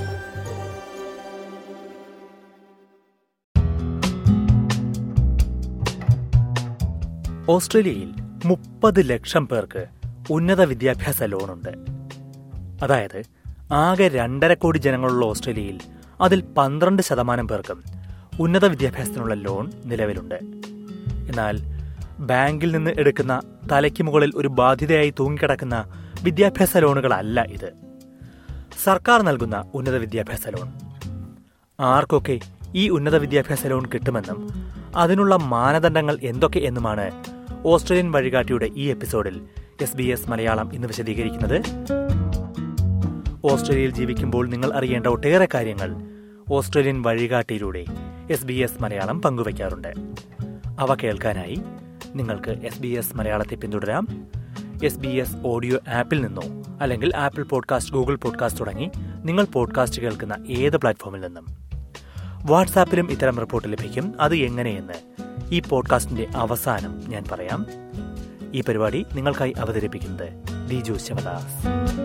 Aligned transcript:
ഓസ്ട്രേലിയയിൽ 7.48 8.14
മുപ്പത് 8.44 9.10
ലക്ഷം 9.10 9.48
പേർക്ക് 9.48 9.86
ഉന്നത 10.30 10.64
വിദ്യാഭ്യാസ 10.64 11.22
ലോണുണ്ട്. 11.22 11.93
അതായത് 12.84 13.22
ആകെ 13.72 14.08
രണ്ടര 14.08 14.54
കോടി 14.54 14.78
ജനങ്ങളുള്ള 14.78 15.26
ഓസ്ട്രേലിയയിൽ 15.26 15.80
അതിൽ 16.20 16.40
പന്ത്രണ്ട് 16.40 17.02
ശതമാനം 17.02 17.48
പേർക്കും 17.48 17.84
ഉന്നത 18.40 18.64
വിദ്യാഭ്യാസത്തിനുള്ള 18.64 19.34
ലോൺ 19.34 19.70
നിലവിലുണ്ട്. 19.84 20.34
എന്നാൽ 21.28 21.60
ബാങ്കിൽ 22.18 22.72
നിന്ന് 22.72 22.90
എടുക്കുന്ന 22.98 23.40
തലയ്ക്ക് 23.72 24.02
മുകളിൽ 24.02 24.32
ഒരു 24.36 24.48
ബാധ്യതയായി 24.48 25.14
തൂങ്ങിക്കിടക്കുന്ന 25.20 25.84
വിദ്യാഭ്യാസ 26.22 26.76
ലോണുകളല്ല 26.76 27.42
ഇത്. 27.42 27.72
സർക്കാർ 28.84 29.22
നൽകുന്ന 29.22 29.70
ഉന്നത 29.74 29.96
വിദ്യാഭ്യാസ 29.96 30.48
ലോൺ. 30.48 30.72
ആർക്കൊക്കെ 31.80 32.40
ഈ 32.74 32.88
ഉന്നത 32.88 33.16
വിദ്യാഭ്യാസ 33.16 33.66
ലോൺ 33.66 33.86
കിട്ടുമെന്നും 33.86 34.48
അതിനുള്ള 34.96 35.36
മാനദണ്ഡങ്ങൾ 35.36 36.18
എന്തൊക്കെ 36.22 36.58
എന്നുമാണ് 36.58 37.10
ഓസ്ട്രേലിയൻ 37.64 38.12
വഴികാട്ടിയുടെ 38.12 38.70
ഈ 38.76 38.84
എപ്പിസോഡിൽ 38.86 39.40
എസ് 39.80 39.96
ബി 39.96 40.02
എസ് 40.02 40.30
മലയാളം 40.30 40.74
ഇന്ന് 40.74 40.88
വിശദീകരിക്കുന്നത്. 40.88 41.58
ഓസ്ട്രേലിയയിൽ 43.44 43.90
ജീവിക്കുമ്പോൾ 43.90 44.48
നിങ്ങൾ 44.48 44.72
അറിയേണ്ട 44.72 45.06
ഒട്ടേറെ 45.06 45.48
കാര്യങ്ങൾ 45.54 45.96
ഓസ്ട്രേലിയൻ 46.50 47.02
വഴികാട്ടിയിലൂടെ 47.02 47.84
എസ് 48.30 48.44
ബി 48.44 48.52
എസ് 48.52 48.82
മലയാളം 48.82 49.22
പങ്കുവയ്ക്കാറുണ്ട്. 49.22 49.88
അവ 50.78 50.94
കേൾക്കാനായി 50.94 51.60
നിങ്ങൾക്ക് 52.14 52.50
എസ് 52.50 52.80
ബി 52.80 52.88
എസ് 52.88 53.16
മലയാളത്തെ 53.16 53.54
പിന്തുടരാം. 53.54 54.26
എസ് 54.84 54.98
ബി 54.98 55.08
എസ് 55.08 55.36
ഓഡിയോ 55.44 55.78
ആപ്പിൽ 55.88 56.20
നിന്നോ 56.20 56.42
അല്ലെങ്കിൽ 56.80 57.16
ആപ്പിൾ 57.16 57.42
പോഡ്കാസ്റ്റ് 57.42 57.94
ഗൂഗിൾ 57.94 58.16
പോഡ്കാസ്റ്റ് 58.16 58.60
തുടങ്ങി 58.60 58.90
നിങ്ങൾ 59.24 59.44
പോഡ്കാസ്റ്റ് 59.44 60.02
കേൾക്കുന്ന 60.02 60.36
ഏത് 60.48 60.76
പ്ലാറ്റ്ഫോമിൽ 60.76 61.20
നിന്നും. 61.20 61.46
വാട്സാപ്പിലും 62.42 63.10
ഇത്തരം 63.10 63.38
റിപ്പോർട്ട് 63.38 63.72
ലഭിക്കും. 63.72 64.14
അത് 64.20 64.36
എങ്ങനെയെന്ന് 64.36 64.94
ഈ 65.54 65.60
പോഡ്കാസ്റ്റിന്റെ 65.60 66.26
അവസാനം 66.36 67.02
ഞാൻ 67.06 67.24
പറയാം. 67.32 67.66
ഈ 68.54 68.60
പരിപാടി 68.60 69.06
നിങ്ങൾക്കായി 69.14 69.52
അവതരിപ്പിക്കുന്നത് 69.58 70.32
ദിജു 70.70 70.92
ശിവദാസ്. 70.92 72.03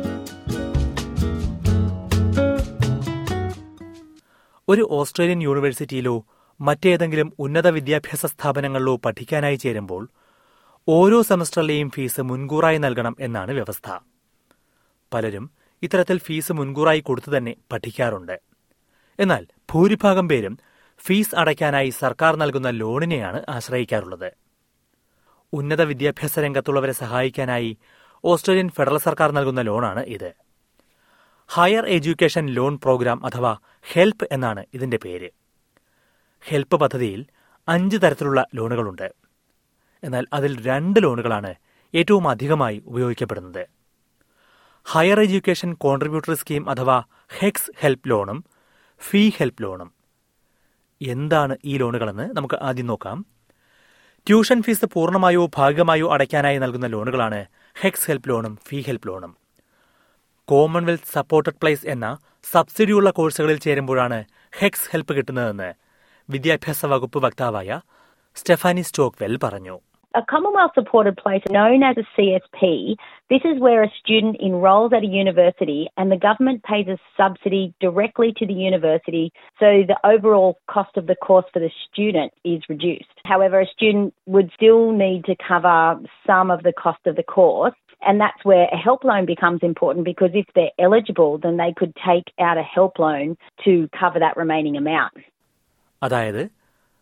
ഒരു 4.69 4.87
ഓസ്ട്രേലിയൻ 4.91 5.41
യൂണിവേഴ്സിറ്റിയിലോ 5.41 6.25
മറ്റേതെങ്കിലും 6.61 7.33
ഉന്നത 7.39 7.67
വിദ്യാഭ്യാസ 7.67 8.25
സ്ഥാപനങ്ങളിലോ 8.25 8.95
പഠിക്കാനായി 8.95 9.55
ചേരുമ്പോൾ 9.55 10.09
ഓരോ 10.87 11.21
സെമസ്റ്ററിലെയും 11.21 11.89
ഫീസ് 11.89 12.21
മുൻകൂറായി 12.21 12.77
നൽകണം 12.77 13.15
എന്നാണ് 13.19 13.51
വ്യവസ്ഥ. 13.51 13.99
പലരും 15.13 15.51
ഇത്തരത്തിൽ 15.83 16.17
ഫീസ് 16.17 16.51
മുൻകൂറായി 16.51 16.99
കൊടുത്തു 16.99 17.37
തന്നെ 17.37 17.55
പഠിക്കാറുണ്ട്. 17.71 18.41
എന്നാൽ 19.19 19.47
ഭൂരിഭാഗം 19.71 20.29
പേരും 20.29 20.59
ഫീസ് 20.99 21.35
അടയ്ക്കാനായി 21.35 21.89
സർക്കാർ 21.89 22.35
നൽകുന്ന 22.35 22.69
ലോണിനെയാണ് 22.69 23.45
ആശ്രയിക്കാറുള്ളത്. 23.49 24.31
ഉന്നത 25.53 25.81
വിദ്യാഭ്യാസ 25.81 26.39
രംഗത്തുള്ളവരെ 26.39 26.91
സഹായിക്കാനായി 26.91 27.77
ഓസ്ട്രേലിയൻ 28.25 28.69
ഫെഡറൽ 28.69 28.97
സർക്കാർ 28.97 29.31
നൽകുന്ന 29.31 29.61
ലോണാണ് 29.61 29.99
ഇത്. 29.99 30.31
ഹയർ 31.47 31.85
എഡ്യൂക്കേഷൻ 31.85 32.45
ലോൺ 32.49 32.77
പ്രോഗ്രാം 32.77 33.25
അഥവാ 33.25 33.57
ഹെൽപ്പ് 33.83 34.27
എന്നാണ് 34.31 34.65
ഇതിന്റെ 34.73 34.97
പേര്. 34.97 35.29
ഹെൽപ്പ് 36.41 36.75
പദ്ധതിയിൽ 36.75 37.25
അഞ്ച് 37.67 37.97
തരത്തിലുള്ള 37.97 38.45
ലോണുകളുണ്ട്. 38.55 39.13
എന്നാൽ 40.03 40.25
അതിൽ 40.33 40.65
രണ്ട് 40.65 41.03
ലോണുകളാണ് 41.03 41.55
ഏറ്റവും 41.95 42.27
അധികമായി 42.27 42.83
ഉപയോഗിക്കപ്പെടുന്നത്. 42.85 43.67
ഹയർ 44.85 45.19
എഡ്യൂക്കേഷൻ 45.19 45.73
കോൺട്രിബ്യൂട്ടറി 45.73 46.33
സ്കീം 46.33 46.69
അഥവാ 46.69 47.03
ഹെക്സ് 47.37 47.71
ഹെൽപ്പ് 47.79 48.09
ലോണും 48.09 48.45
ഫീ 49.09 49.29
ഹെൽപ്പ് 49.29 49.63
ലോണും 49.63 49.93
എന്താണ് 51.01 51.57
ഈ 51.65 51.77
ലോണുകളെന്ന് 51.77 52.37
നമുക്ക് 52.37 52.55
ആദ്യം 52.61 52.87
നോക്കാം. 52.87 53.25
ട്യൂഷൻ 54.27 54.61
ഫീസ് 54.61 54.85
പൂർണമായോ 54.85 55.49
ഭാഗികമായോ 55.57 56.13
അടയ്ക്കാനായി 56.13 56.57
നൽകുന്ന 56.57 56.87
ലോണുകളാണ് 56.87 57.45
ഹെക്സ് 57.81 58.07
ഹെൽപ്പ് 58.07 58.29
ലോണും 58.29 58.57
ഫീ 58.67 58.81
ഹെൽപ്പ് 58.81 59.07
ലോണും 59.07 59.37
കോമൺവെൽത്ത് 60.45 61.13
സപ്പോർട്ടഡ് 61.13 61.53
പ്ലേസ് 61.53 61.87
എന്ന 61.87 62.17
സബ്സിഡിയുള്ള 62.53 63.09
കോഴ്സുകളിൽ 63.17 63.57
ചേരുമ്പോഴാണ് 63.65 64.17
ഹെക്സ് 64.53 64.89
ഹെൽപ്പ് 64.91 65.13
കിട്ടുന്നതെന്ന് 65.17 65.69
വിദ്യാഭ്യാസ 66.29 66.85
വകുപ്പ് 66.93 67.19
വക്താവായ 67.25 67.79
സ്റ്റെഫാനി 68.35 68.85
സ്റ്റോക്വെൽ 68.89 69.35
പറഞ്ഞു 69.45 69.77
A 70.13 70.21
Commonwealth 70.23 70.71
supported 70.73 71.15
place 71.17 71.43
known 71.51 71.83
as 71.83 71.95
a 71.97 72.05
CSP, 72.13 72.95
this 73.29 73.43
is 73.45 73.59
where 73.59 73.83
a 73.83 73.91
student 73.97 74.37
enrolls 74.41 74.91
at 74.91 75.03
a 75.03 75.11
university 75.17 75.87
and 75.97 76.11
the 76.11 76.17
government 76.17 76.63
pays 76.63 76.87
a 76.87 76.97
subsidy 77.15 77.73
directly 77.79 78.33
to 78.33 78.47
the 78.47 78.57
university 78.69 79.31
so 79.59 79.83
the 79.83 79.99
overall 80.03 80.57
cost 80.67 80.97
of 80.97 81.05
the 81.05 81.15
course 81.27 81.45
for 81.53 81.59
the 81.59 81.71
student 81.85 82.33
is 82.43 82.61
reduced. 82.67 83.18
However, 83.29 83.57
a 83.59 83.67
student 83.67 84.07
would 84.27 84.49
still 84.57 84.81
need 84.95 85.21
to 85.25 85.35
cover 85.43 85.77
some 86.29 86.47
of 86.49 86.59
the 86.63 86.73
cost 86.83 87.03
of 87.05 87.15
the 87.15 87.27
course 87.29 87.77
and 88.01 88.15
that's 88.19 88.43
where 88.43 88.67
a 88.69 88.79
help 88.85 89.01
loan 89.03 89.23
becomes 89.25 89.61
important 89.61 90.03
because 90.03 90.31
if 90.33 90.47
they're 90.55 90.75
eligible 90.79 91.31
then 91.37 91.55
they 91.57 91.71
could 91.79 91.93
take 92.03 92.27
out 92.47 92.57
a 92.57 92.67
help 92.75 92.93
loan 92.99 93.25
to 93.65 93.71
cover 93.99 94.19
that 94.25 94.35
remaining 94.43 94.75
amount. 94.83 95.15
അതായത് 96.01 96.43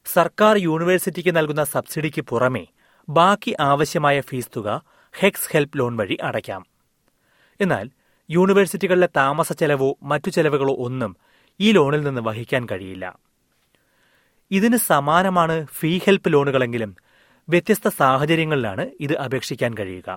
സർക്കാർ 0.06 0.56
യൂണിവേഴ്സിറ്റിക്ക് 0.68 1.32
നൽകുന്ന 1.38 1.64
സബ്സിഡിക്ക് 1.76 2.22
പുറമെ 2.22 2.64
ബാക്കി 3.08 3.52
ആവശ്യമായ 3.70 4.18
fees 4.30 4.54
തുക 4.56 4.70
HECS 5.16 5.50
help 5.54 5.78
loan 5.80 5.94
വഴി 5.96 6.18
അടയ്ക്കാം 6.30 6.62
എന്നാൽ 7.60 7.86
യൂണിവേഴ്സിറ്റികളിലെ 8.30 9.10
താമസ 9.20 9.52
ചെലവോ 9.62 9.90
മറ്റു 10.12 10.30
ചെലവുകളോ 10.38 10.74
ഒന്നും 10.88 11.12
ഈ 11.60 11.70
ലോണിൽ 11.78 12.02
നിന്ന് 12.08 12.22
വഹിക്കാൻ 12.22 12.64
കഴിയില്ല 12.72 13.06
ഇതിന് 14.52 14.78
സമാനമാണ് 14.90 15.56
ഫീ 15.78 15.92
ഹെൽപ്പ് 16.06 16.32
ലോണുകളെങ്കിലും 16.34 16.92
വ്യത്യസ്ത 17.48 17.88
സാഹചര്യങ്ങളിലാണ് 18.02 18.84
ഇത് 19.06 19.16
അപേക്ഷിക്കാൻ 19.26 19.74
കഴിയുക 19.74 20.10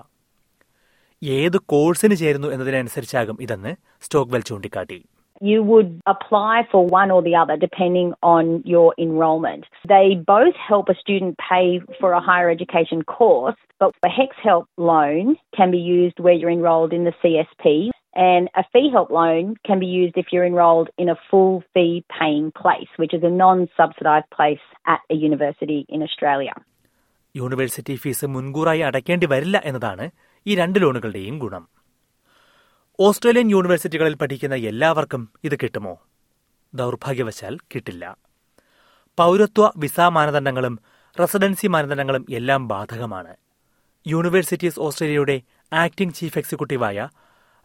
ഏത് 1.21 1.57
കോഴ്സിന് 1.73 2.15
ചേരുന്നു 2.15 2.47
എന്നതിനനുസരിച്ചാകും 2.47 3.39
ഇതെന്ന് 3.47 3.73
സ്റ്റോക്വെൽ 4.07 4.43
ചൂണ്ടിക്കാട്ടി 4.51 4.99
you 5.41 5.63
would 5.63 6.01
apply 6.05 6.67
for 6.71 6.85
one 6.87 7.09
or 7.09 7.21
the 7.21 7.35
other 7.35 7.57
depending 7.57 8.13
on 8.23 8.61
your 8.65 8.93
enrollment. 8.97 9.63
They 9.87 10.15
both 10.27 10.55
help 10.69 10.89
a 10.89 10.95
student 10.95 11.35
pay 11.49 11.65
for 11.99 12.11
a 12.11 12.21
higher 12.21 12.49
education 12.49 13.03
course, 13.03 13.57
but 13.81 13.93
the 14.03 14.09
HEX 14.09 14.35
help 14.43 14.67
loan 14.89 15.23
can 15.57 15.71
be 15.71 15.79
used 15.79 16.19
where 16.19 16.33
you're 16.33 16.51
enrolled 16.51 16.93
in 16.93 17.05
the 17.05 17.15
CSP, 17.21 17.89
and 18.15 18.47
a 18.59 18.63
fee 18.73 18.89
help 18.95 19.09
loan 19.09 19.45
can 19.69 19.79
be 19.79 19.89
used 20.01 20.17
if 20.19 20.25
you're 20.33 20.47
enrolled 20.51 20.89
in 21.01 21.09
a 21.09 21.17
full 21.29 21.57
fee 21.57 21.99
paying 21.99 22.47
place, 22.61 22.91
which 23.01 23.13
is 23.19 23.23
a 23.25 23.33
non 23.43 23.59
subsidised 23.59 24.29
place 24.37 24.63
at 24.93 24.99
a 25.15 25.17
university 25.29 25.79
in 25.95 26.01
Australia. 26.01 26.53
University 27.35 27.95
fees 27.95 28.25
മുൻകൂറായി 28.25 28.79
അടയ്ക്കേണ്ടി 28.79 29.25
വരില്ല 29.25 29.61
എന്നതാണ് 29.65 30.09
ഈ 30.47 30.55
രണ്ട് 30.55 30.81
ലോണുകളുടെയും 30.81 31.39
ഗുണം. 31.39 31.67
Australian 32.99 33.49
യൂണിവേഴ്സിറ്റികളിൽ 33.49 34.15
പഠിക്കുന്ന 34.15 34.55
എല്ലാവർക്കും 34.55 35.29
ഇത് 35.43 35.55
കിട്ടുമോ? 35.55 35.99
ദൗർഭാഗ്യവശാൽ 36.73 37.57
കിട്ടില്ല. 37.75 38.17
പൗരത്വ 39.17 39.71
വിസ 39.77 39.99
മാനദണ്ഡങ്ങളും 39.99 40.79
റെസിഡൻസി 41.19 41.67
മാനദണ്ഡങ്ങളും 41.67 42.25
എല്ലാം 42.31 42.67
ബാധകമാണ്. 42.67 43.35
യൂണിവേഴ്സിറ്റീസ് 44.07 44.79
ഓസ്ട്രേലിയയുടെ 44.79 45.41
ആക്ടിംഗ് 45.73 46.13
ചീഫ് 46.13 46.37
എക്സിക്യൂട്ടീവായ 46.37 47.09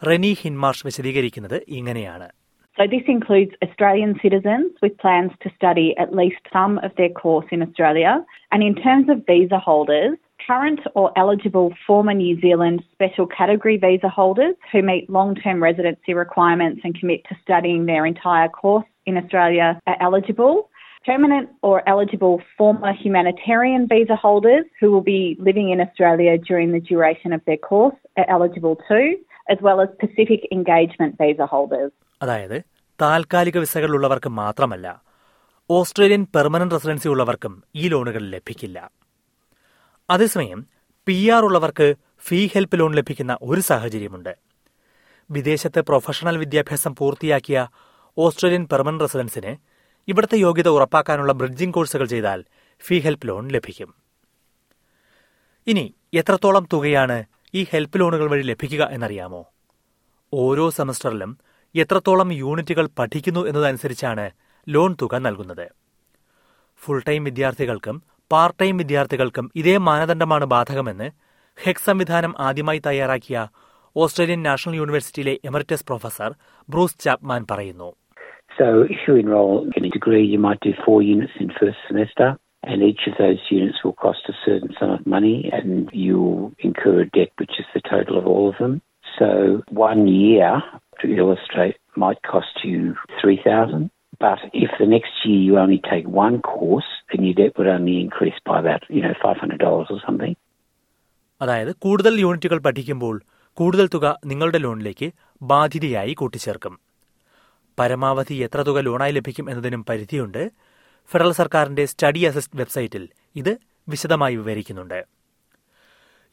റെനി 0.10 0.32
ഹിൻമാർഷ് 0.44 0.86
വിശദീകരിക്കുന്നത് 0.90 1.58
ഇങ്ങനെയാണ് 1.80 2.30
So 2.78 2.84
this 2.88 3.08
includes 3.14 3.54
Australian 3.66 4.12
citizens 4.22 4.70
with 4.84 4.94
plans 4.98 5.32
to 5.44 5.50
study 5.58 5.88
at 6.04 6.16
least 6.20 6.44
some 6.54 6.78
of 6.86 6.92
their 7.00 7.10
course 7.10 7.50
in 7.56 7.62
Australia. 7.66 8.14
And 8.52 8.62
in 8.64 8.76
terms 8.86 9.08
of 9.14 9.26
visa 9.32 9.60
holders, 9.60 10.16
current 10.48 10.80
or 10.96 11.12
eligible 11.18 11.74
former 11.86 12.14
New 12.14 12.40
Zealand 12.40 12.84
special 12.94 13.28
category 13.28 13.78
visa 13.78 14.10
holders 14.10 14.56
who 14.72 14.82
meet 14.82 15.10
long-term 15.10 15.62
residency 15.62 16.14
requirements 16.14 16.82
and 16.84 16.98
commit 17.00 17.22
to 17.30 17.36
studying 17.44 17.86
their 17.86 18.06
entire 18.06 18.50
course 18.62 18.86
in 19.06 19.18
Australia 19.18 19.80
are 19.88 19.98
eligible. 20.02 20.70
Permanent 21.06 21.50
or 21.62 21.88
eligible 21.90 22.42
former 22.58 22.94
humanitarian 22.94 23.88
visa 23.88 24.16
holders 24.16 24.66
who 24.80 24.92
will 24.92 25.02
be 25.02 25.36
living 25.40 25.70
in 25.72 25.82
Australia 25.82 26.38
during 26.38 26.72
the 26.72 26.80
duration 26.80 27.34
of 27.34 27.42
their 27.46 27.58
course 27.58 27.96
are 28.18 28.30
eligible 28.30 28.76
too, 28.88 29.08
As 29.53 29.59
well 29.67 29.79
as 29.85 29.91
Pacific 30.03 30.43
engagement 30.57 31.13
visa 31.23 31.47
holders. 31.55 31.93
അതായത് 32.23 32.63
താൽക്കാലിക 33.03 33.59
വിസകളിലുള്ളവർക്ക് 33.59 34.29
മാത്രമല്ല 34.29 35.03
Australian 35.71 36.27
permanent 36.35 36.75
residency 36.75 37.09
ഉള്ളവർക്കും 37.09 37.63
ഈ 37.75 37.89
ലോണുകൾ 37.89 38.23
ലഭിക്കില്ല. 38.23 38.91
അതേസമയം 40.11 40.67
P 41.07 41.29
R 41.29 41.43
ഉള്ളവർക്ക് 41.43 41.95
ഫീ 42.19 42.47
help 42.47 42.79
loan 42.81 42.95
ലഭിക്കുന്ന 42.95 43.39
ഒരു 43.43 43.61
സാഹചര്യമുണ്ട്. 43.61 44.37
വിദേശത്ത് 45.31 45.81
പ്രൊഫഷണൽ 45.81 46.37
വിദ്യാഭ്യാസം 46.39 46.95
പൂർത്തിയാക്കിയ 46.95 47.67
ഓസ്ട്രേലിയൻ 48.19 48.67
പെർമനന്റ് 48.73 49.05
റെസിഡൻസിന് 49.05 49.57
ഇവിടുത്തെ 50.09 50.37
യോഗ്യത 50.39 50.69
ഉറപ്പാക്കാനുള്ള 50.69 51.33
ബ്രിഡ്ജിംഗ് 51.33 51.75
കോഴ്സുകൾ 51.75 52.07
ചെയ്താൽ 52.07 52.45
ഫീ 52.81 52.99
ഹെൽപ്പ് 52.99 53.29
ലോൺ 53.29 53.49
ലഭിക്കും. 53.49 53.95
ഇനി 55.67 55.95
എത്രത്തോളം 56.15 56.67
തുകയാണ് 56.73 57.25
ഈ 57.55 57.67
ഹെൽപ്പ് 57.73 58.01
ലോണുകൾ 58.01 58.31
വഴി 58.31 58.43
ലഭിക്കുക 58.43 58.89
എന്നറിയാമോ? 58.93 59.45
ഓരോ 60.33 60.71
സെമസ്റ്ററിലും 60.71 61.39
എത്രത്തോളം 61.75 62.33
യൂണിറ്റുകൾ 62.33 62.89
പഠിക്കുന്നു 62.99 63.47
എന്നതനുസരിച്ചാണ് 63.47 64.31
ലോൺ 64.69 64.97
തുക 65.03 65.15
നൽകുന്നത്. 65.17 65.69
ഫുൾ 66.85 67.03
ടൈം 67.09 67.25
വിദ്യാർത്ഥികൾക്കും 67.25 68.03
പാർട്ട് 68.33 68.59
ടൈം 68.61 68.77
വിദ്യാർത്ഥികൾക്കും 68.77 69.51
ഇതേ 69.57 69.77
മാനദണ്ഡമാണ് 69.77 70.45
ബാധകമെന്ന് 70.45 71.11
ഹെക് 71.65 71.85
സംവിധാനം 71.85 72.35
ആദ്യമായി 72.39 72.83
തയ്യാറാക്കിയ 72.87 73.49
ഓസ്ട്രേലിയൻ 73.97 74.43
നാഷണൽ 74.43 74.77
യൂണിവേഴ്സിറ്റിയിലെ 74.77 75.39
എമറിറ്റസ് 75.45 75.87
പ്രൊഫസർ 75.87 76.35
ബ്രൂസ് 76.69 76.99
ചാപ്മാൻ 76.99 77.47
പറയുന്നു. 77.51 77.93
So 78.59 78.67
if 78.95 79.01
you 79.07 79.15
enroll 79.23 79.55
in 79.77 79.85
a 79.85 79.91
degree, 79.97 80.27
you 80.33 80.39
might 80.45 80.61
do 80.67 80.73
four 80.85 80.99
units 81.15 81.35
in 81.43 81.49
first 81.57 81.81
semester, 81.89 82.29
and 82.67 82.79
each 82.83 83.03
of 83.07 83.15
those 83.19 83.43
units 83.51 83.79
will 83.83 83.99
cost 84.05 84.23
a 84.29 84.37
certain 84.45 84.73
sum 84.79 84.91
of 84.91 85.05
money, 85.07 85.37
and 85.53 85.71
you'll 85.95 86.41
incur 86.61 86.97
a 87.01 87.09
debt, 87.09 87.33
which 87.37 87.57
is 87.61 87.69
the 87.75 87.83
total 87.93 88.17
of 88.19 88.27
all 88.27 88.47
of 88.53 88.59
them. 88.59 88.75
So 89.19 89.29
one 89.87 90.03
year, 90.21 90.49
to 91.01 91.07
illustrate, 91.17 91.77
might 91.97 92.21
cost 92.25 92.57
you 92.65 92.81
three 93.21 93.39
thousand. 93.45 93.85
But 94.21 94.41
if 94.57 94.71
the 94.81 94.87
next 94.87 95.15
year 95.25 95.41
you 95.41 95.55
only 95.59 95.81
take 95.91 96.07
one 96.17 96.37
course, 96.43 96.91
then 97.11 97.25
your 97.27 97.35
debt 97.35 97.55
would 97.59 97.69
only 97.69 97.97
increase 98.01 98.39
by 98.45 98.59
about 98.59 98.83
you 98.89 99.03
know 99.03 99.15
five 99.25 99.39
hundred 99.43 99.63
dollars 99.67 99.91
or 99.91 100.01
something. 100.07 100.35
അതായത് 101.41 101.73
കൂടുതൽ 101.85 102.15
യൂണിറ്റുകൾ 102.25 102.59
പഠിക്കുമ്പോൾ 102.67 103.17
കൂടുതൽ 103.57 103.87
തുക 103.95 104.07
നിങ്ങളുടെ 104.31 104.59
ലോണിലേക്ക് 104.59 105.09
ബാധ്യതയായി 105.41 106.13
കൂട്ടിച്ചേർക്കും 106.13 106.75
പരമാവധി 107.79 108.37
എത്ര 108.47 108.61
തുക 108.63 108.79
ലോണായി 108.87 109.13
ലഭിക്കും 109.13 109.49
എന്നതിനും 109.51 109.83
പരിധിയുണ്ട് 109.89 110.43
ഫെഡറൽ 111.11 111.33
സർക്കാരിന്റെ 111.33 111.85
സ്റ്റഡി 111.85 112.19
അസിസ്റ്റ് 112.19 112.57
വെബ്സൈറ്റിൽ 112.57 113.09
ഇത് 113.37 113.59
വിശദമായി 113.89 114.37
വിവരിക്കുന്നുണ്ട്. 114.37 115.07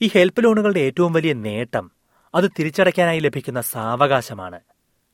ഈ 0.02 0.08
ഹെൽപ്പ് 0.08 0.44
ലോണുകളുടെ 0.44 0.80
ഏറ്റവും 0.80 1.14
വലിയ 1.14 1.34
നേട്ടം 1.34 1.92
അത് 2.36 2.52
തിരിച്ചടയ്ക്കാനായി 2.60 3.20
ലഭിക്കുന്ന 3.20 3.62
സാവകാശമാണ്. 3.62 4.60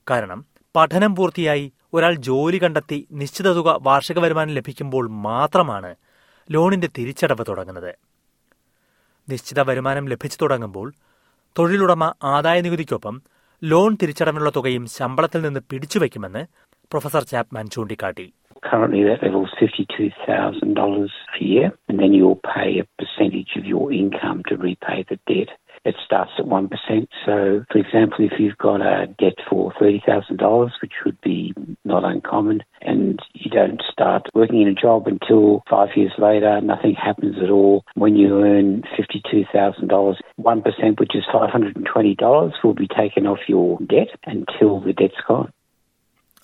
കാരണം 0.10 0.46
പഠനം 0.76 1.16
പൂർത്തിയായി 1.16 1.74
ഒരാൾ 1.94 2.16
ജോലി 2.16 2.58
കണ്ടെത്തി 2.64 3.08
നിശ്ചിത 3.12 3.54
തുക 3.54 3.80
വാർഷിക 3.82 4.20
വരുമാനം 4.20 4.50
ലഭിക്കുമ്പോൾ 4.50 5.10
മാത്രമാണ് 5.10 5.96
ലോണിന്റെ 6.52 6.90
തിരിച്ചടവ് 6.98 7.46
തുടങ്ങുന്നത്. 7.50 7.96
നിശ്ചിത 9.30 9.60
വരുമാനം 9.60 10.10
ലഭിച്ചു 10.10 10.38
തുടങ്ങുമ്പോൾ 10.42 10.94
തൊഴിലുടമ 11.60 12.14
ആദായ 12.24 12.62
നികുതിക്കൊപ്പം 12.62 13.22
ലോൺ 13.64 13.98
തിരിച്ചടവിനുള്ള 14.02 14.52
തുകയും 14.56 14.88
ശമ്പളത്തിൽ 14.88 15.42
നിന്ന് 15.42 15.60
പിടിച്ചുവെക്കുമെന്ന് 15.60 16.46
പ്രൊഫസർ 16.60 17.24
ചാപ്മാൻ 17.24 17.70
ചൂണ്ടിക്കാട്ടി. 17.70 18.34
Currently, 18.64 19.04
that 19.04 19.24
level 19.24 19.46
is 19.46 19.52
$52,000 19.62 21.10
a 21.40 21.44
year, 21.44 21.72
and 21.88 22.00
then 22.00 22.14
you'll 22.14 22.42
pay 22.56 22.80
a 22.80 22.88
percentage 23.02 23.56
of 23.58 23.66
your 23.66 23.92
income 23.92 24.44
to 24.48 24.58
repay 24.58 25.06
the 25.10 25.20
debt. 25.28 25.50
It 25.86 25.96
starts 26.06 26.32
at 26.38 26.46
1%. 26.46 26.70
So, 27.26 27.64
for 27.72 27.78
example, 27.78 28.18
if 28.20 28.34
you've 28.38 28.58
got 28.58 28.82
a 28.82 29.08
debt 29.18 29.36
for 29.50 29.72
$30,000, 29.74 30.72
which 30.82 30.92
would 31.06 31.20
be 31.22 31.54
not 31.86 32.04
uncommon, 32.04 32.64
and 32.82 33.20
you 33.34 33.50
don't 33.50 33.82
start 33.90 34.28
working 34.34 34.62
in 34.62 34.68
a 34.68 34.74
job 34.74 35.08
until 35.08 35.64
five 35.70 35.90
years 35.96 36.12
later, 36.18 36.60
nothing 36.62 36.96
happens 36.96 37.38
at 37.42 37.50
all. 37.50 37.86
When 37.96 38.16
you 38.16 38.44
earn 38.44 38.84
$52,000, 38.98 40.18
1%, 40.38 41.00
which 41.00 41.16
is 41.16 41.24
$520, 41.34 42.52
will 42.64 42.74
be 42.74 42.88
taken 42.88 43.26
off 43.26 43.40
your 43.48 43.80
debt 43.80 44.10
until 44.26 44.82
the 44.82 44.94
debt's 44.94 45.22
gone. 45.28 45.54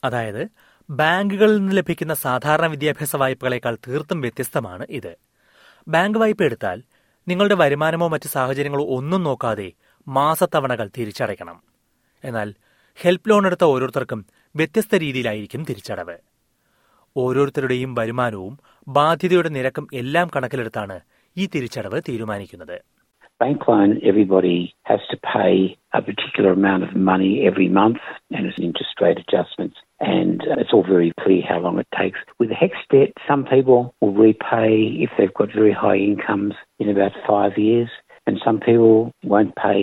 ಅದಾയത് 0.04 0.42
ബാങ്കുകളിൽ 0.90 1.58
നിന്ന് 1.58 1.78
ലഭിക്കുന്ന 1.78 2.14
സാധാരണ 2.14 2.66
വിദ്യാഭ്യാസ 2.66 3.16
വായ്പകളേക്കാൾ 3.16 3.78
തീർത്തും 3.88 4.22
വ്യത്യസ്തമാണ് 4.22 4.86
ഇത്. 4.90 5.18
Bank 5.88 6.18
വായ്പ 6.18 6.44
എടുത്താൽ 6.44 6.82
നിങ്ങളുടെ 7.28 7.56
വരുമാനമോ 7.56 8.08
മറ്റ് 8.08 8.28
സാഹചര്യങ്ങളോ 8.28 8.86
ഒന്നും 8.86 9.24
നോക്കാതെ 9.24 9.72
മാസത്തവണകൾ 10.08 10.90
തിരിച്ചടയ്ക്കണം. 10.98 11.62
എന്നാൽ 12.24 12.54
ഹെൽപ്പ് 12.96 13.30
ലോൺ 13.30 13.46
എടുത്ത 13.46 13.64
ഓരോരുത്തർക്കും 13.64 14.26
വ്യത്യസ്ത 14.56 14.96
രീതിയിലായിരിക്കും 14.96 15.66
തിരിച്ചടവ്. 15.66 16.18
ഓരോരുത്തരുടെയും 17.18 17.96
വരുമാനവും 17.96 18.60
ബാധ്യതയുടെ 18.88 19.50
നിരക്കും 19.50 19.88
എല്ലാം 19.94 20.30
കണക്കിലെടുത്താണ് 20.36 21.00
ഈ 21.38 21.46
തിരിച്ചടവ് 21.46 22.02
തീരുമാനിക്കുന്നത്. 22.10 22.82
Bank 23.42 23.62
loan, 23.62 23.92
everybody 23.92 24.60
has 24.62 25.02
to 25.12 25.16
pay 25.16 25.68
a 25.68 26.00
particular 26.00 26.54
amount 26.56 26.82
of 26.84 26.90
money 26.90 27.50
every 27.50 27.68
month, 27.68 28.00
and 28.36 28.40
it's 28.40 28.62
interest 28.62 29.06
rate 29.06 29.20
it's 29.20 29.75
all 30.76 30.86
very 30.96 31.12
clear 31.24 31.44
how 31.52 31.60
long 31.66 31.78
it 31.80 31.90
takes. 32.02 32.20
With 32.40 32.50
the 32.52 32.60
HEX 32.64 32.74
debt, 32.94 33.12
some 33.30 33.44
people 33.54 33.80
will 34.02 34.16
repay 34.28 34.72
if 35.06 35.12
they've 35.18 35.38
got 35.42 35.60
very 35.62 35.76
high 35.84 36.00
incomes 36.10 36.56
in 36.82 36.90
about 36.90 37.14
five 37.32 37.54
years, 37.68 37.90
and 38.28 38.36
some 38.46 38.60
people 38.68 38.94
won't 39.24 39.54
pay 39.68 39.82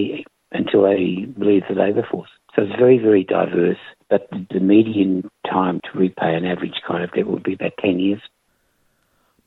until 0.53 0.83
they 0.83 1.03
leave 1.49 1.65
the 1.71 1.79
labour 1.85 2.06
force. 2.11 2.33
So 2.55 2.62
it's 2.62 2.79
very, 2.85 2.99
very 2.99 3.25
diverse, 3.37 3.83
but 4.11 4.23
the 4.55 4.62
median 4.73 5.12
time 5.53 5.77
to 5.87 5.93
repay 5.99 6.33
an 6.41 6.44
average 6.44 6.79
kind 6.89 7.03
of 7.05 7.11
debt 7.12 7.27
would 7.27 7.47
be 7.50 7.55
about 7.61 7.77
10 7.85 7.99
years. 8.06 8.23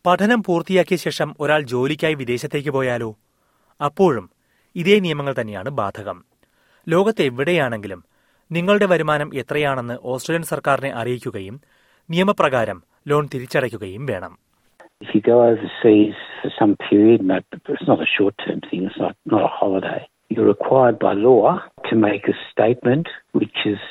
പഠനം 0.05 0.41
പൂർത്തിയാക്കിയ 0.41 0.97
ശേഷം 1.03 1.29
ഒരാൾ 1.39 1.61
ജോലിക്കായി 1.71 2.13
വിദേശത്തേക്ക് 2.13 2.69
പോയാലോ 2.69 3.07
അപ്പോഴും 3.79 4.25
ഇതേ 4.75 4.99
നിയമങ്ങൾ 4.99 5.33
തന്നെയാണ് 5.39 5.69
ബാധകം 5.69 6.17
ലോകത്ത് 6.87 7.23
എവിടെയാണെങ്കിലും 7.23 8.01
നിങ്ങളുടെ 8.51 8.87
വരുമാനം 8.91 9.29
എത്രയാണെന്ന് 9.41 9.95
ഓസ്ട്രേലിയൻ 10.13 10.43
സർക്കാരിനെ 10.51 10.91
അറിയിക്കുകയും 11.01 11.55
നിയമപ്രകാരം 12.09 12.79
ലോൺ 13.11 13.25
തിരിച്ചടയ്ക്കുകയും 13.35 14.05
വേണം 14.13 14.33
If 15.01 15.09
you 15.15 15.21
go 15.23 15.37
overseas 15.47 16.17
for 16.41 16.49
some 16.59 16.73
period, 16.83 17.19
no, 17.29 17.37
it's 17.73 17.87
not 17.89 17.99
a 18.05 18.09
short-term 18.13 18.59
thing, 18.67 18.81
it's 18.87 18.99
not, 19.03 19.15
not 19.33 19.41
a 19.47 19.51
holiday, 19.57 19.99
you're 20.31 20.47
required 20.49 20.97
by 20.99 21.11
law 21.25 21.47
to 21.89 21.95
make 22.05 22.23
a 22.25 22.37
statement 22.51 23.05
which 23.39 23.57
is 23.65 23.81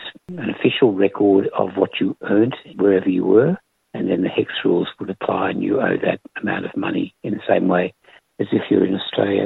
an 0.45 0.49
official 0.55 0.91
record 1.05 1.45
of 1.63 1.69
what 1.81 1.93
you 2.01 2.09
earned 2.35 2.57
wherever 2.83 3.11
you 3.19 3.25
were, 3.35 3.53
and 3.95 4.03
then 4.11 4.23
the 4.27 4.33
HEX 4.39 4.49
rules 4.65 4.89
would 4.99 5.13
apply 5.17 5.43
and 5.53 5.63
you 5.67 5.75
owe 5.89 5.99
that 6.07 6.21
amount 6.43 6.65
of 6.65 6.75
money 6.87 7.07
in 7.27 7.35
the 7.39 7.45
same 7.51 7.69
way 7.69 7.85
as 8.39 8.49
if 8.59 8.65
you're 8.71 8.89
in 8.91 8.97
Australia. 9.03 9.45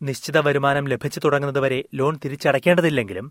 നിശ്ചിത 0.00 0.38
വരുമാനം 0.46 0.88
ലഭിച്ചു 0.90 1.20
തുടങ്ങുന്നതുവരെ 1.24 1.78
loan 2.00 2.14
തിരിച്ചടയ്ക്കേണ്ടതില്ലെങ്കിലും 2.24 3.28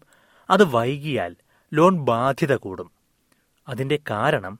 അത് 0.49 0.63
വൈകിയാൽ 0.75 1.33
loan 1.71 1.93
ബാധ്യത 2.09 2.53
കൂടും 2.55 2.89
അതിന്റെ 3.67 3.97
കാരണം 4.09 4.53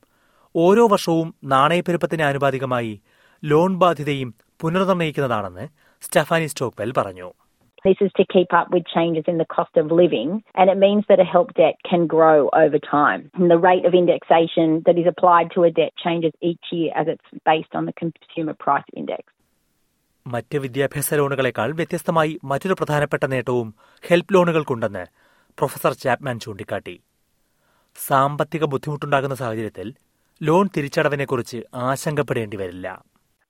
ഓരോ 0.55 0.83
വർഷവും 0.87 1.27
നാണയപ്പെരുപ്പത്തിന് 1.45 2.21
ആനുപാതികമായി 2.21 2.93
ലോൺ 3.43 3.73
ബാധ്യതയും 3.75 4.29
പുനർനിർണയിക്കുന്നതാണെന്ന് 4.61 5.67
സ്റ്റഫാനി 6.03 6.49
സ്റ്റോക്വെൽ 6.53 6.93
പറഞ്ഞു 6.93 7.29
This 7.85 7.99
is 8.01 8.11
to 8.11 8.23
keep 8.25 8.51
up 8.53 8.67
with 8.71 8.85
changes 8.87 9.25
in 9.27 9.37
the 9.37 9.47
cost 9.47 9.75
of 9.77 9.91
living, 9.93 10.29
and 10.55 10.67
it 10.69 10.77
means 10.77 11.03
that 11.09 11.19
a 11.19 11.27
help 11.33 11.49
debt 11.53 11.75
can 11.89 12.01
grow 12.07 12.37
over 12.53 12.79
time. 12.87 13.21
And 13.35 13.47
the 13.53 13.59
rate 13.59 13.85
of 13.85 13.93
indexation 13.93 14.67
that 14.85 14.97
is 14.97 15.07
applied 15.07 15.49
to 15.51 15.61
a 15.63 15.71
debt 15.71 15.93
changes 15.97 16.33
each 16.41 16.67
year 16.71 16.89
as 17.01 17.07
it's 17.07 17.29
based 17.45 17.73
on 17.73 17.85
the 17.85 17.95
Consumer 18.01 18.55
Price 18.65 18.89
Index. 18.93 19.23
മറ്റ് 20.25 20.57
വിദ്യാഭ്യാസ 20.57 21.13
ലോണുകളെക്കാൾ 21.13 21.69
വ്യത്യസ്തമായി 21.71 22.33
മറ്റൊരു 22.43 22.73
പ്രധാനപ്പെട്ട 22.73 23.25
നേട്ടവും 23.25 23.67
help 24.03 24.33
ലോണുകൾക്കുണ്ടെന്ന് 24.33 25.03
professor 25.57 25.93
Chapman 26.03 26.37
ചൂണ്ടിക്കാട്ടി 26.37 26.95
സാമ്പത്തിക 27.97 28.63
ബുദ്ധിമുട്ടുണ്ടാകുന്ന 28.65 29.35
സാഹചര്യത്തിൽ 29.35 29.87
loan 30.41 30.65
തിരിച്ചടവിനെക്കുറിച്ച് 30.75 31.59
ആശങ്കപ്പെടേണ്ടി 31.87 32.57
വരില്ല 32.57 32.87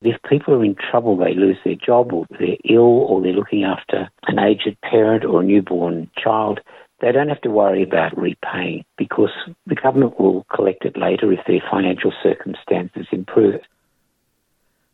If 0.01 0.17
people 0.23 0.53
are 0.53 0.65
in 0.65 0.75
trouble, 0.81 1.13
they 1.17 1.31
lose 1.35 1.59
their 1.63 1.79
job 1.85 2.13
or 2.13 2.23
they're 2.31 2.59
ill 2.73 2.95
or 3.05 3.15
they're 3.21 3.37
looking 3.39 3.63
after 3.67 3.99
an 4.23 4.37
aged 4.39 4.75
parent 4.81 5.23
or 5.25 5.37
a 5.41 5.47
newborn 5.47 5.95
child, 6.23 6.57
they 7.01 7.11
don't 7.11 7.31
have 7.33 7.41
to 7.41 7.51
worry 7.51 7.83
about 7.83 8.11
repaying 8.19 8.77
because 8.97 9.35
the 9.67 9.77
government 9.83 10.13
will 10.19 10.37
collect 10.49 10.83
it 10.85 10.97
later 10.97 11.27
if 11.31 11.41
their 11.47 11.63
financial 11.71 12.13
circumstances 12.23 13.07
improve. 13.11 13.57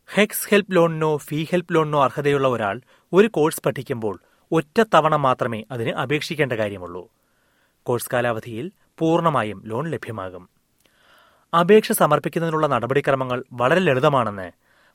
HECS 0.10 0.48
help 0.50 0.74
ലോണിനോ 0.76 1.12
fee 1.28 1.38
help 1.44 1.74
ലോണിനോ 1.74 2.00
അർഹതയുള്ള 2.04 2.48
ഒരാൾ 2.48 2.78
ഒരു 3.14 3.28
course 3.28 3.62
പഠിക്കുമ്പോൾ 3.66 4.16
ഒറ്റ 4.58 4.78
തവണ 4.94 5.16
മാത്രമേ 5.26 5.60
അതിന് 5.74 5.92
അപേക്ഷിക്കേണ്ട 6.04 6.54
കാര്യമുള്ളൂ 6.62 7.04
കോഴ്സ് 7.88 8.12
കാലാവധിയിൽ 8.14 8.66
പൂർണമായും 8.98 9.60
ലോൺ 9.70 9.86
ലഭ്യമാകും 9.94 10.44
അപേക്ഷ 11.54 11.92
സമർപ്പിക്കുന്നതിനുള്ള 12.02 12.68
നടപടിക്രമങ്ങൾ 12.68 13.40
വളരെ 13.62 13.82
ലളിതമാണെന്ന് 13.88 14.50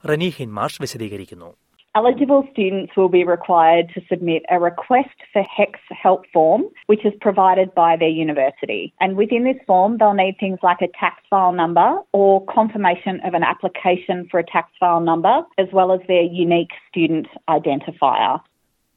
റെനി 0.05 0.31
ഹിൻമാർഷ് 0.38 0.83
വിശദീകരിക്കുന്നു 0.85 1.50
Eligible 1.95 2.43
students 2.50 2.97
will 2.97 3.09
be 3.11 3.25
required 3.27 3.87
to 3.95 4.00
submit 4.09 4.43
a 4.50 4.59
request 4.61 5.17
for 5.33 5.43
HEX 5.55 5.73
help 6.03 6.27
form, 6.35 6.62
which 6.87 7.05
is 7.05 7.15
provided 7.21 7.75
by 7.75 7.97
their 7.97 8.09
university. 8.09 8.83
And 9.00 9.17
within 9.17 9.45
this 9.45 9.61
form, 9.67 9.97
they'll 9.97 10.15
need 10.15 10.37
things 10.38 10.59
like 10.62 10.81
a 10.81 10.91
tax 11.00 11.17
file 11.29 11.53
number 11.53 11.88
or 12.12 12.45
confirmation 12.49 13.17
of 13.21 13.35
an 13.35 13.43
application 13.45 14.29
for 14.31 14.38
a 14.38 14.47
tax 14.47 14.67
file 14.79 15.00
number, 15.03 15.35
as 15.59 15.69
well 15.73 15.91
as 15.91 16.00
their 16.07 16.23
unique 16.23 16.77
student 16.88 17.27
identifier. 17.49 18.31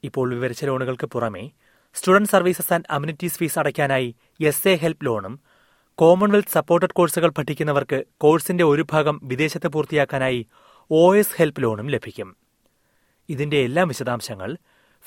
ഇപ്പോൾ 0.03 0.33
വിവരിച്ച 0.33 0.65
ലോണുകൾക്ക് 0.65 1.07
പുറമെ 1.07 1.51
student 1.93 2.29
services 2.29 2.73
and 2.73 2.85
amenities 2.89 3.37
fees 3.37 3.59
അടയ്ക്കാനായി 3.59 4.15
S 4.39 4.67
A 4.67 4.75
help 4.75 5.05
ലോണും 5.05 5.41
Commonwealth 5.95 6.49
supported 6.49 6.93
കോഴ്സുകൾ 6.93 7.29
പഠിക്കുന്നവർക്ക് 7.29 8.03
കോഴ്സിന്റെ 8.17 8.63
ഒരു 8.63 8.85
ഭാഗം 8.91 9.19
വിദേശത്ത് 9.23 9.67
പൂർത്തിയാക്കാനായി 9.67 10.47
ഒ 10.91 11.15
എസ് 11.15 11.35
ഹെൽപ്പ് 11.37 11.63
ലോണും 11.63 11.87
ലഭിക്കും. 11.87 12.37
ഇതിന്റെ 13.29 13.63
എല്ലാ 13.63 13.83
വിശദാംശങ്ങൾ 13.83 14.57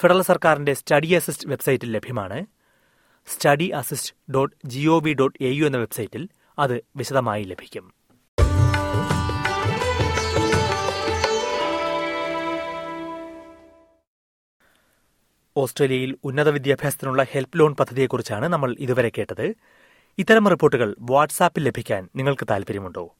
ഫെഡറൽ 0.00 0.22
സർക്കാരിന്റെ 0.22 0.72
സ്റ്റഡി 0.72 1.14
അസിസ്റ്റ് 1.14 1.48
വെബ്സൈറ്റിൽ 1.48 1.92
ലഭ്യമാണ്. 1.92 2.46
Study 3.26 3.64
assist 3.64 4.32
dot 4.34 4.56
G O V 4.66 5.12
dot 5.12 5.42
A 5.42 5.48
U 5.48 5.66
എന്ന 5.66 5.76
വെബ്സൈറ്റിൽ 5.76 6.28
അത് 6.58 6.80
വിശദമായി 6.96 7.44
ലഭിക്കും. 7.44 8.03
ഓസ്ട്രേലിയയിൽ 15.56 16.16
ഉന്നത 16.24 16.48
വിദ്യാഭ്യാസത്തിനുള്ള 16.48 17.26
ഹെൽപ്പ് 17.32 17.58
ലോൺ 17.58 17.74
പദ്ധതിയെക്കുറിച്ചാണ് 17.74 18.46
നമ്മൾ 18.46 18.76
ഇതുവരെ 18.78 19.10
കേട്ടത്. 19.18 19.54
ഇത്തരം 20.18 20.48
റിപ്പോർട്ടുകൾ 20.48 20.96
വാട്സാപ്പിൽ 21.00 21.64
ലഭിക്കാൻ 21.64 22.08
നിങ്ങൾക്ക് 22.16 22.46
താൽപ്പര്യമുണ്ടോ? 22.50 23.16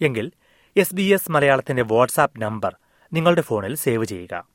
എങ്കിൽ 0.00 0.32
എസ് 0.76 0.94
ബി 0.94 1.02
എസ് 1.02 1.30
മലയാളത്തിന്റെ 1.30 1.82
വാട്സാപ്പ് 1.82 2.42
നമ്പർ 2.42 2.76
നിങ്ങളുടെ 3.12 3.40
ഫോണിൽ 3.40 3.74
സേവ് 3.74 4.04
ചെയ്യുക. 4.04 4.46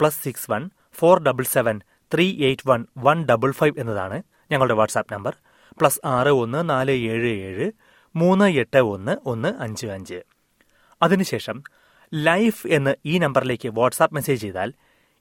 Plus 0.00 0.24
six 0.24 0.50
one 0.50 0.70
four 0.94 1.22
double 1.22 1.44
seven 1.44 1.80
three 2.14 2.44
eight 2.44 2.68
one 2.68 2.86
one 2.98 3.24
double 3.24 3.50
five 3.50 3.80
എന്നതാണ് 3.80 4.22
ഞങ്ങളുടെ 4.50 4.74
വാട്സാപ്പ് 4.74 5.14
നമ്പർ. 5.14 5.36
പ്ലസ് 5.78 6.00
ആറ് 6.04 6.28
ഒന്ന് 6.28 6.70
നാല് 6.70 6.90
ഏഴ് 6.90 7.28
ഏഴ് 7.28 7.72
മൂന്ന് 8.16 8.44
എട്ട് 8.44 8.78
ഒന്ന് 8.78 9.16
ഒന്ന് 9.26 9.62
അഞ്ച് 9.62 9.86
അഞ്ച്. 9.86 10.20
അതിനുശേഷം 11.02 11.62
ലൈഫ് 12.14 12.66
എന്ന് 12.66 12.94
ഈ 13.06 13.18
നമ്പറിലേക്ക് 13.18 13.68
വാട്സാപ്പ് 13.68 14.14
മെസ്സേജ് 14.14 14.40
ചെയ്താൽ 14.40 14.72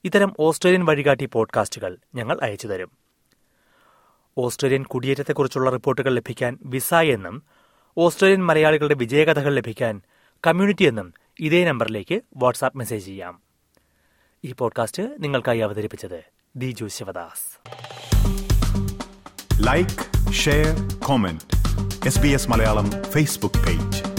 ഇത്തരം 0.04 0.34
ഓസ്ട്രേലിയൻ 0.40 0.86
വഴികാട്ടി 0.86 1.26
പോഡ്കാസ്റ്റുകൾ 1.26 1.98
ഞങ്ങൾ 2.16 2.40
അയച്ചു 2.42 2.68
തരും. 2.68 2.92
ഓസ്ട്രേലിയൻ 4.38 4.84
കുടിയേറ്റത്തെക്കുറിച്ചുള്ള 4.84 5.70
റിപ്പോർട്ടുകൾ 5.70 6.14
ലഭിക്കാൻ 6.14 6.58
വിസ 6.62 6.94
എന്നും 6.94 7.44
ഓസ്ട്രേലിയൻ 7.98 8.46
മലയാളികളുടെ 8.46 8.94
വിജയകഥകൾ 8.94 9.54
ലഭിക്കാൻ 9.54 10.02
കമ്മ്യൂണിറ്റി 10.48 10.84
എന്നും 10.84 11.14
ഇതേ 11.40 11.66
നമ്പറിലേക്ക് 11.66 12.22
വാട്സാപ്പ് 12.38 12.78
മെസ്സേജ് 12.78 13.06
ചെയ്യാം. 13.06 13.40
ഈ 14.46 14.52
പോഡ്കാസ്റ്റ് 14.52 15.04
നിങ്ങൾക്കായി 15.20 15.60
അവതരിപ്പിച്ചത് 15.60 16.24
Diju 16.56 16.86
Sivadas. 16.86 17.70
Like 19.68 20.34
share 20.34 21.00
comment. 21.00 21.44
S 22.08 22.20
B 22.20 22.28
S 22.28 22.50
Malayalam 22.50 23.04
Facebook 23.04 23.66
page. 23.66 24.13